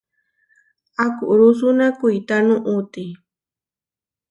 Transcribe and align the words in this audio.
Akurúsuna 1.05 1.85
kuitá 1.99 2.35
nuʼúti. 2.47 3.03